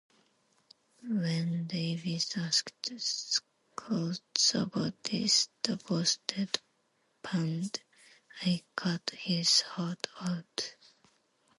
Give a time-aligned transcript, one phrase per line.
[1.03, 2.91] When Davis asked
[3.79, 7.79] Schultz about this, the boss dead-panned,
[8.41, 10.73] I cut his heart out.